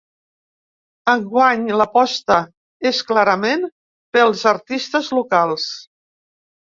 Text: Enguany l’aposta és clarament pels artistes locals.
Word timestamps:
Enguany 1.11 1.67
l’aposta 1.81 2.37
és 2.91 3.01
clarament 3.09 3.65
pels 4.17 4.41
artistes 4.53 5.11
locals. 5.19 5.67